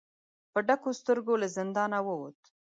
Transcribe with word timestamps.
په 0.51 0.59
ډکو 0.67 0.89
سترګو 0.99 1.33
له 1.41 1.47
زندانه 1.57 1.99
ووت. 2.07 2.39